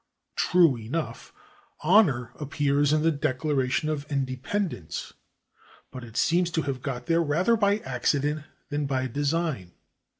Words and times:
True 0.35 0.77
enough, 0.79 1.31
/honor/ 1.83 2.31
appears 2.41 2.91
in 2.91 3.03
the 3.03 3.11
Declaration 3.11 3.87
of 3.87 4.11
Independence, 4.11 5.13
but 5.91 6.03
it 6.03 6.17
seems 6.17 6.49
to 6.53 6.63
have 6.63 6.81
got 6.81 7.05
there 7.05 7.21
rather 7.21 7.55
by 7.55 7.77
accident 7.77 8.45
than 8.69 8.87
by 8.87 9.05
design. 9.05 9.73